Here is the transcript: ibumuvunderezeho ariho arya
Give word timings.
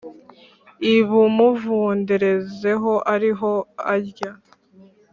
ibumuvunderezeho 0.93 2.93
ariho 3.13 3.51
arya 3.93 4.31